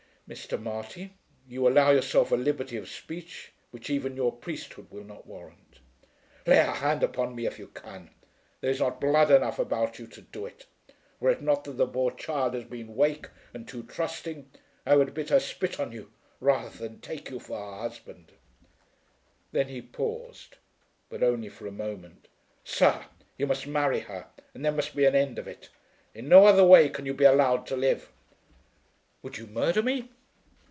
[0.33, 0.57] "Mr.
[0.57, 1.11] Marty,
[1.49, 5.79] you allow yourself a liberty of speech which even your priesthood will not warrant."
[6.47, 8.09] "Lay a hand upon me if you can.
[8.61, 10.65] There is not blood enough about you to do it.
[11.19, 14.49] Were it not that the poor child has been wake and too trusting,
[14.85, 18.31] I would bid her spit on you rather than take you for her husband."
[19.51, 20.55] Then he paused,
[21.09, 22.29] but only for a moment.
[22.63, 23.03] "Sir,
[23.37, 25.67] you must marry her, and there must be an end of it.
[26.13, 28.09] In no other way can you be allowed to live."
[29.23, 30.07] "Would you murder me?"